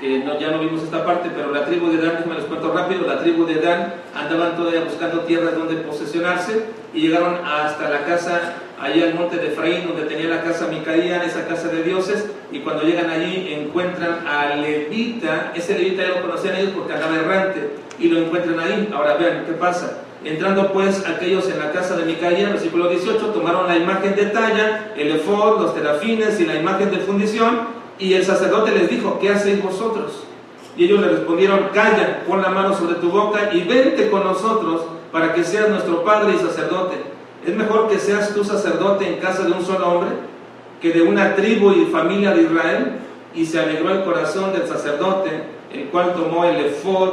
[0.00, 3.06] que ya no vimos esta parte, pero la tribu de Dan, me los cuento rápido,
[3.06, 8.54] la tribu de Dan andaban todavía buscando tierras donde posesionarse y llegaron hasta la casa
[8.80, 12.60] allí al monte de Efraín, donde tenía la casa Micaía, esa casa de dioses, y
[12.60, 17.70] cuando llegan allí encuentran a Levita, ese Levita ya lo conocían ellos porque andaba errante,
[17.98, 18.90] y lo encuentran ahí.
[18.94, 20.02] Ahora vean qué pasa.
[20.24, 24.92] Entrando pues aquellos en la casa de Micaía, versículo 18, tomaron la imagen de talla,
[24.96, 27.60] el efod, los terafines y la imagen de fundición,
[27.98, 30.24] y el sacerdote les dijo, ¿qué hacéis vosotros?
[30.76, 34.82] Y ellos le respondieron, calla, pon la mano sobre tu boca y vente con nosotros
[35.10, 37.15] para que seas nuestro padre y sacerdote.
[37.46, 40.10] Es mejor que seas tú sacerdote en casa de un solo hombre
[40.80, 42.92] que de una tribu y familia de Israel.
[43.34, 47.10] Y se alegró el corazón del sacerdote el cual tomó el efod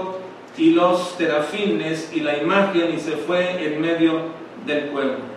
[0.57, 4.21] y los terafines y la imagen y se fue en medio
[4.65, 5.33] del pueblo.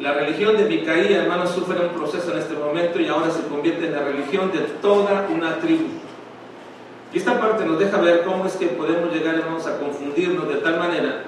[0.00, 3.86] La religión de Micaía, hermanos, sufre un proceso en este momento y ahora se convierte
[3.86, 5.84] en la religión de toda una tribu.
[7.12, 10.56] Y esta parte nos deja ver cómo es que podemos llegar, hermanos, a confundirnos de
[10.56, 11.22] tal manera,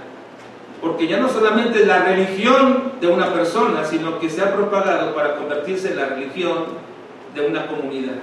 [0.81, 5.15] porque ya no solamente es la religión de una persona, sino que se ha propagado
[5.15, 6.65] para convertirse en la religión
[7.35, 8.15] de una comunidad.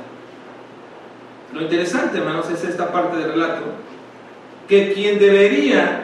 [1.53, 3.63] Lo interesante, hermanos, es esta parte del relato,
[4.67, 6.01] que quien debería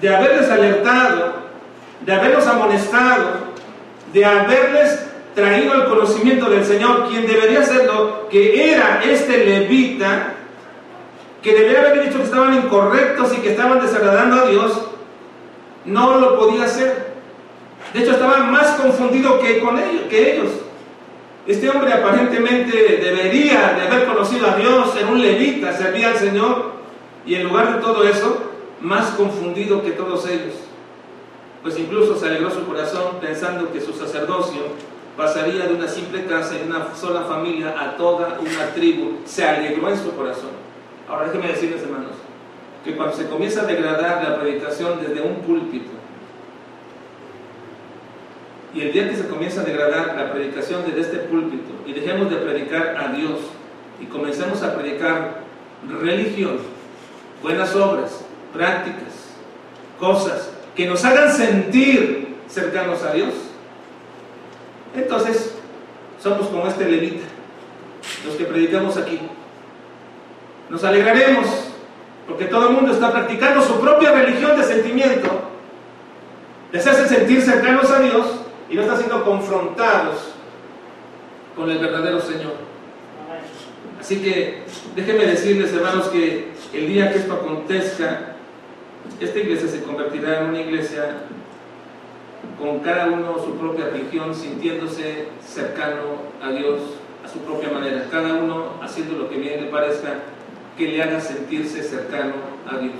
[0.00, 1.34] de haberles alertado,
[2.04, 3.54] de haberlos amonestado,
[4.12, 10.34] de haberles traído al conocimiento del Señor, quien debería hacerlo, que era este levita,
[11.42, 14.90] que debería haber dicho que estaban incorrectos y que estaban desagradando a Dios,
[15.84, 17.14] no lo podía hacer.
[17.92, 20.50] De hecho, estaba más confundido que, con ellos, que ellos.
[21.46, 26.72] Este hombre aparentemente debería de haber conocido a Dios, en un levita, servía al Señor,
[27.26, 28.38] y en lugar de todo eso,
[28.80, 30.54] más confundido que todos ellos.
[31.62, 34.60] Pues incluso se alegró su corazón pensando que su sacerdocio
[35.16, 39.18] pasaría de una simple casa y una sola familia a toda una tribu.
[39.24, 40.50] Se alegró en su corazón.
[41.08, 42.12] Ahora déjenme decirles, hermanos,
[42.84, 45.90] que cuando se comienza a degradar la predicación desde un púlpito,
[48.74, 52.28] y el día que se comienza a degradar la predicación desde este púlpito y dejemos
[52.28, 53.38] de predicar a Dios
[54.00, 55.42] y comencemos a predicar
[56.00, 56.58] religión,
[57.40, 59.30] buenas obras, prácticas,
[60.00, 63.32] cosas que nos hagan sentir cercanos a Dios,
[64.96, 65.54] entonces
[66.20, 67.26] somos como este levita,
[68.26, 69.20] los que predicamos aquí.
[70.68, 71.63] Nos alegraremos
[72.26, 75.28] porque todo el mundo está practicando su propia religión de sentimiento,
[76.72, 78.26] les hace sentir cercanos a Dios
[78.70, 80.32] y no están siendo confrontados
[81.54, 82.54] con el verdadero Señor.
[84.00, 84.64] Así que
[84.96, 88.34] déjenme decirles, hermanos, que el día que esto acontezca,
[89.20, 91.22] esta iglesia se convertirá en una iglesia
[92.58, 96.80] con cada uno su propia religión, sintiéndose cercano a Dios
[97.24, 100.18] a su propia manera, cada uno haciendo lo que bien le parezca
[100.76, 102.34] que le haga sentirse cercano
[102.70, 102.94] a Dios.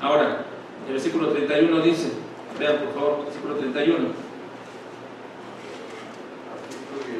[0.00, 0.44] Ahora,
[0.86, 2.12] el versículo 31 dice,
[2.58, 4.08] vean por favor, versículo 31.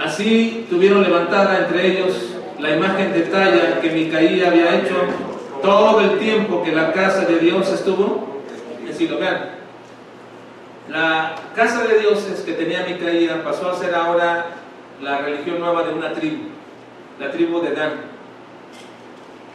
[0.00, 4.96] Así tuvieron levantada entre ellos la imagen de talla que Micaía había hecho
[5.62, 8.40] todo el tiempo que la casa de Dios estuvo
[8.86, 9.18] en Silo.
[10.88, 14.46] La casa de dioses que tenía Micaía pasó a ser ahora
[15.00, 16.44] la religión nueva de una tribu,
[17.20, 17.92] la tribu de Dan.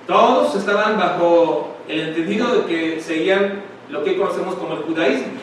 [0.07, 5.33] Todos estaban bajo el entendido de que seguían lo que conocemos como el judaísmo,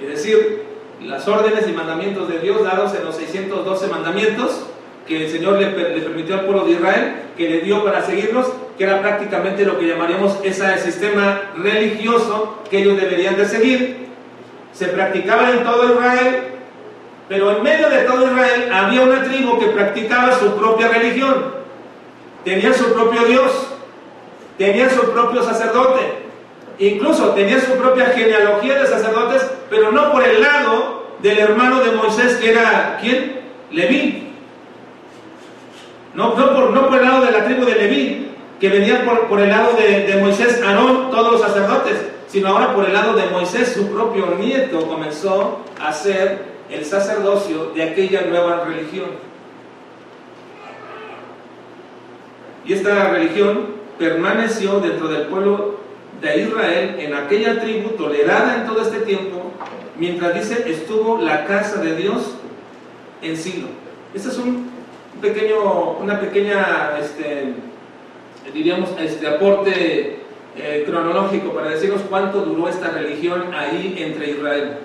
[0.00, 0.62] es decir,
[1.02, 4.66] las órdenes y mandamientos de Dios dados en los 612 mandamientos
[5.06, 8.84] que el Señor le, permitió al pueblo de Israel, que le dio para seguirlos, que
[8.84, 14.08] era prácticamente lo que llamaríamos ese sistema religioso que ellos deberían de seguir.
[14.72, 16.42] Se practicaba en todo Israel,
[17.28, 21.54] pero en medio de todo Israel había una tribu que practicaba su propia religión.
[22.44, 23.68] Tenía su propio Dios,
[24.58, 26.02] tenía su propio sacerdote,
[26.78, 31.92] incluso tenía su propia genealogía de sacerdotes, pero no por el lado del hermano de
[31.92, 33.40] Moisés, que era, ¿quién?
[33.70, 34.32] Leví.
[36.14, 39.50] No, por, no por el lado de la tribu de Leví, que venía por, el
[39.50, 43.88] lado de, Moisés, Aarón, todos los sacerdotes, sino ahora por el lado de Moisés, su
[43.92, 49.10] propio nieto comenzó a ser el sacerdocio de aquella nueva religión.
[52.64, 55.80] Y esta religión permaneció dentro del pueblo
[56.20, 59.52] de Israel, en aquella tribu tolerada en todo este tiempo,
[59.98, 62.34] mientras dice, estuvo la casa de Dios
[63.22, 63.68] en Silo.
[64.14, 64.70] Este es un
[65.20, 67.54] pequeño, una pequeña este,
[68.52, 70.20] diríamos, este aporte
[70.56, 74.78] eh, cronológico para decirnos cuánto duró esta religión ahí entre Israel,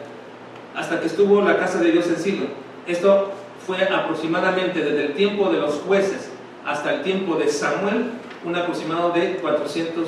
[0.75, 2.45] hasta que estuvo la casa de Dios en Silo.
[2.87, 3.31] Esto
[3.65, 6.29] fue aproximadamente desde el tiempo de los jueces
[6.65, 8.11] hasta el tiempo de Samuel,
[8.45, 10.07] un aproximado de 400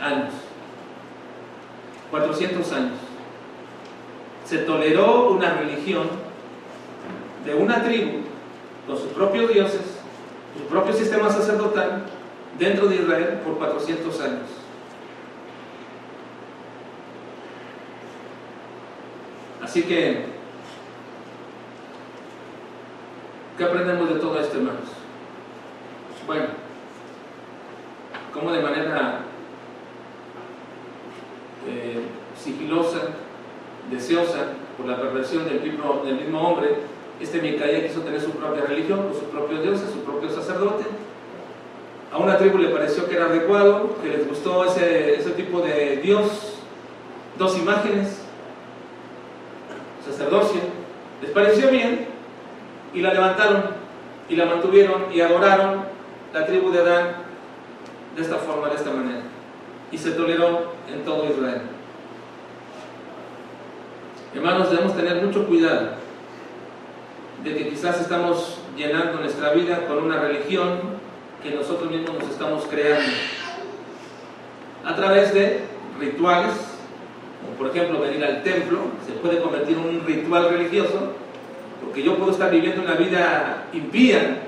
[0.00, 0.32] años.
[2.10, 2.98] 400 años.
[4.44, 6.08] Se toleró una religión
[7.44, 8.20] de una tribu
[8.86, 10.00] con sus propios dioses
[10.56, 12.02] su propio sistema sacerdotal
[12.58, 14.48] dentro de Israel por 400 años.
[19.62, 20.24] Así que,
[23.56, 24.88] ¿qué aprendemos de todo esto, hermanos?
[26.26, 26.46] Bueno,
[28.32, 29.20] como de manera
[31.68, 32.06] eh,
[32.36, 33.00] sigilosa,
[33.90, 36.68] deseosa, por la perversión del mismo, del mismo hombre,
[37.20, 40.84] Este Micaía quiso tener su propia religión, con sus propios dioses, su propio sacerdote.
[42.12, 45.98] A una tribu le pareció que era adecuado, que les gustó ese, ese tipo de
[45.98, 46.54] Dios,
[47.38, 48.22] dos imágenes,
[50.04, 50.60] sacerdocio,
[51.20, 52.06] les pareció bien
[52.94, 53.64] y la levantaron
[54.28, 55.84] y la mantuvieron y adoraron
[56.32, 57.29] la tribu de Adán
[58.16, 59.22] de esta forma, de esta manera.
[59.92, 61.62] Y se toleró en todo Israel.
[64.34, 65.90] Hermanos, debemos tener mucho cuidado
[67.42, 70.78] de que quizás estamos llenando nuestra vida con una religión
[71.42, 73.10] que nosotros mismos nos estamos creando
[74.84, 75.60] a través de
[75.98, 76.52] rituales,
[77.42, 81.12] como por ejemplo venir al templo, se puede convertir en un ritual religioso,
[81.84, 84.42] porque yo puedo estar viviendo una vida impía,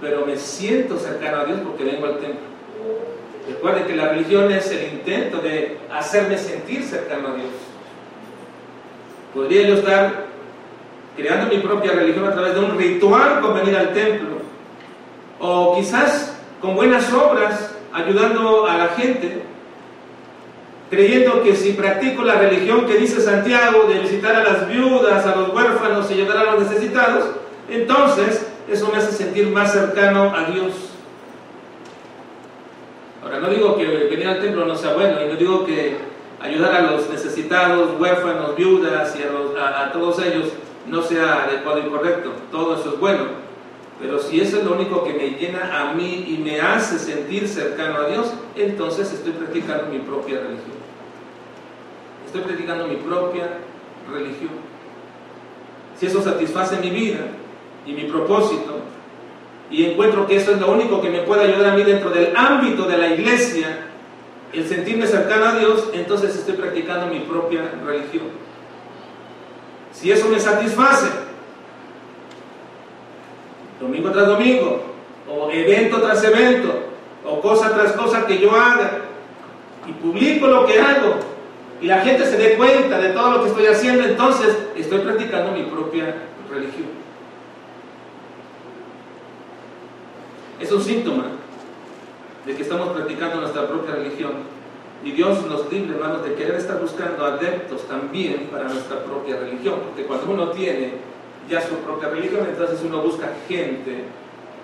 [0.00, 2.53] pero me siento cercano a Dios porque vengo al templo.
[3.48, 7.50] Recuerden que la religión es el intento de hacerme sentir cercano a Dios.
[9.34, 10.24] Podría yo estar
[11.16, 14.38] creando mi propia religión a través de un ritual con venir al templo,
[15.40, 19.42] o quizás con buenas obras ayudando a la gente,
[20.90, 25.36] creyendo que si practico la religión que dice Santiago de visitar a las viudas, a
[25.36, 27.24] los huérfanos y ayudar a los necesitados,
[27.68, 30.93] entonces eso me hace sentir más cercano a Dios.
[33.24, 35.96] Ahora, no digo que venir al templo no sea bueno, y no digo que
[36.40, 40.48] ayudar a los necesitados, huérfanos, viudas y a, todos ellos
[40.86, 42.32] no sea adecuado y correcto.
[42.52, 43.44] Todo eso es bueno.
[43.98, 47.48] Pero si eso es lo único que me llena a mí y me hace sentir
[47.48, 50.74] cercano a Dios, entonces estoy practicando mi propia religión.
[52.26, 53.58] Estoy practicando mi propia
[54.12, 54.50] religión.
[55.98, 57.20] Si eso satisface mi vida
[57.86, 58.73] y mi propósito,
[59.70, 62.36] y encuentro que eso es lo único que me puede ayudar a mí dentro del
[62.36, 63.86] ámbito de la iglesia,
[64.52, 68.26] el sentirme cercano a Dios, entonces estoy practicando mi propia religión.
[69.92, 71.08] Si eso me satisface,
[73.80, 74.94] domingo tras domingo,
[75.28, 76.72] o evento tras evento,
[77.24, 78.98] o cosa tras cosa que yo haga,
[79.86, 81.16] y publico lo que hago,
[81.80, 85.52] y la gente se dé cuenta de todo lo que estoy haciendo, entonces estoy practicando
[85.52, 86.14] mi propia
[86.50, 87.03] religión.
[90.64, 91.24] Es un síntoma
[92.46, 94.32] de que estamos practicando nuestra propia religión.
[95.04, 99.74] Y Dios nos libre, hermanos, de querer estar buscando adeptos también para nuestra propia religión.
[99.84, 100.92] Porque cuando uno tiene
[101.50, 104.04] ya su propia religión, entonces uno busca gente,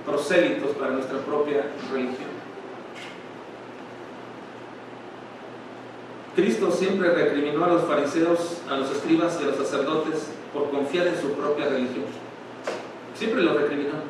[0.07, 2.31] prosélitos para nuestra propia religión.
[6.35, 11.09] Cristo siempre recriminó a los fariseos, a los escribas y a los sacerdotes por confiar
[11.09, 12.07] en su propia religión.
[13.15, 14.10] Siempre lo recriminó.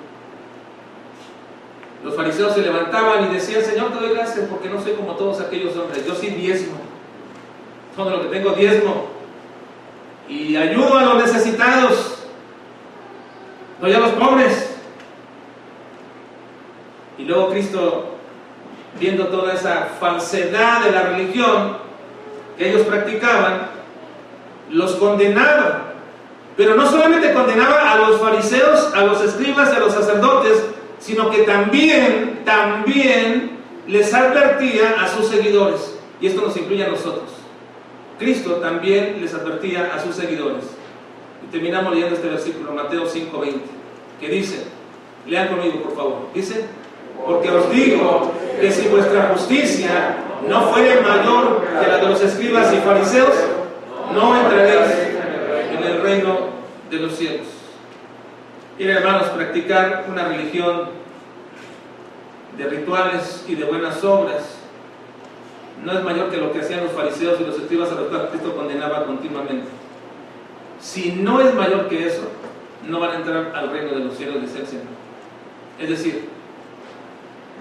[2.04, 5.40] Los fariseos se levantaban y decían, Señor, te doy gracias porque no soy como todos
[5.40, 6.06] aquellos hombres.
[6.06, 6.78] Yo sí diezmo.
[7.96, 9.08] Todo lo que tengo diezmo.
[10.28, 12.20] Y ayudo a los necesitados
[13.80, 14.76] no a los pobres.
[17.18, 18.14] Y luego Cristo,
[18.98, 21.78] viendo toda esa falsedad de la religión
[22.56, 23.68] que ellos practicaban,
[24.70, 25.92] los condenaba.
[26.56, 30.64] Pero no solamente condenaba a los fariseos, a los escribas a los sacerdotes,
[31.00, 35.98] sino que también, también les advertía a sus seguidores.
[36.20, 37.30] Y esto nos incluye a nosotros.
[38.18, 40.64] Cristo también les advertía a sus seguidores
[41.50, 43.60] terminamos leyendo este versículo, Mateo 5:20,
[44.20, 44.64] que dice,
[45.26, 46.64] lean conmigo por favor, dice,
[47.24, 50.16] porque os digo que si vuestra justicia
[50.48, 53.34] no fuere mayor que la de los escribas y fariseos,
[54.14, 54.92] no entraréis
[55.76, 56.38] en el reino
[56.90, 57.46] de los cielos.
[58.80, 60.84] Y hermanos, practicar una religión
[62.56, 64.56] de rituales y de buenas obras
[65.84, 68.30] no es mayor que lo que hacían los fariseos y los escribas a los cuales
[68.30, 69.66] Cristo condenaba continuamente.
[70.80, 72.22] Si no es mayor que eso,
[72.88, 74.84] no van a entrar al reino de los cielos, de el Señor.
[75.78, 76.30] Es decir,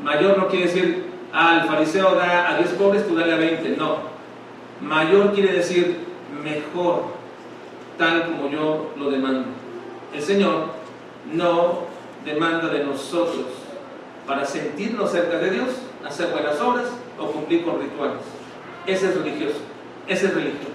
[0.01, 1.03] mayor no quiere decir,
[1.33, 3.71] ah, el fariseo da a 10 pobres, tú dale a 20.
[3.71, 3.97] No.
[4.79, 5.97] Mayor quiere decir
[6.41, 7.07] mejor,
[7.97, 9.49] tal como yo lo demando.
[10.13, 10.78] El Señor
[11.33, 11.83] no
[12.25, 13.45] demanda de nosotros
[14.27, 15.69] para sentirnos cerca de Dios,
[16.05, 16.85] hacer buenas obras
[17.19, 18.21] o cumplir con rituales.
[18.85, 19.57] Ese es religioso,
[20.07, 20.69] ese es religioso.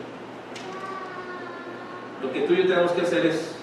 [2.22, 3.54] Lo que tú y yo tenemos que hacer es,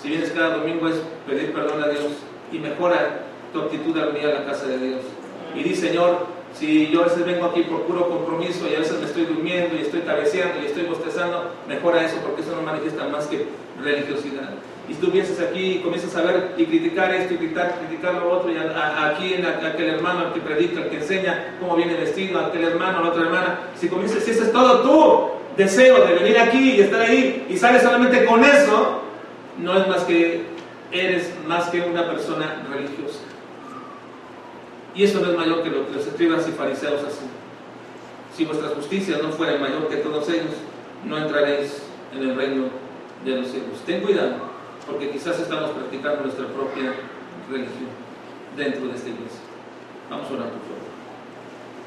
[0.00, 2.12] si vienes cada domingo, es pedir perdón a Dios
[2.52, 3.22] y mejora
[3.52, 5.00] tu actitud al venir a la casa de Dios.
[5.54, 8.98] Y di, Señor, si yo a veces vengo aquí por puro compromiso y a veces
[8.98, 13.08] me estoy durmiendo y estoy cabeceando y estoy bostezando, mejora eso porque eso no manifiesta
[13.08, 13.46] más que
[13.82, 14.50] religiosidad.
[14.88, 18.30] Y tú vienes aquí y comienzas a ver y criticar esto y criticar, criticar lo
[18.30, 22.64] otro, y aquí en aquel hermano, que predica, al que enseña cómo viene vestido, aquel
[22.64, 26.38] hermano, a la otra hermana, si comienzas, si eso es todo tú, deseo de venir
[26.38, 29.02] aquí y estar ahí y sales solamente con eso,
[29.58, 30.44] no es más que
[30.92, 33.18] eres más que una persona religiosa.
[34.94, 37.28] Y eso no es mayor que lo que los escribas y fariseos hacen.
[38.34, 40.54] Si vuestras justicias no fueran mayor que todos ellos,
[41.04, 41.82] no entraréis
[42.14, 42.64] en el reino
[43.24, 43.80] de los cielos.
[43.84, 44.36] Ten cuidado,
[44.86, 46.94] porque quizás estamos practicando nuestra propia
[47.50, 47.90] religión
[48.56, 49.40] dentro de esta iglesia.
[50.08, 50.85] Vamos a orar, por favor.